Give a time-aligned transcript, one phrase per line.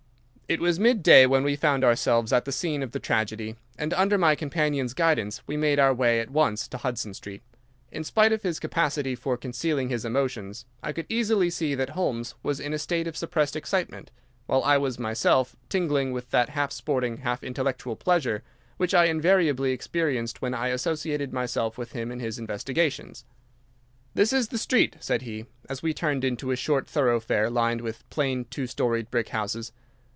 [0.51, 4.17] It was midday when we found ourselves at the scene of the tragedy, and, under
[4.17, 7.41] my companion's guidance, we made our way at once to Hudson Street.
[7.89, 12.35] In spite of his capacity for concealing his emotions, I could easily see that Holmes
[12.43, 14.11] was in a state of suppressed excitement,
[14.45, 18.43] while I was myself tingling with that half sporting, half intellectual pleasure
[18.75, 23.23] which I invariably experienced when I associated myself with him in his investigations.
[24.15, 28.03] "This is the street," said he, as we turned into a short thoroughfare lined with
[28.09, 29.71] plain two storied brick houses.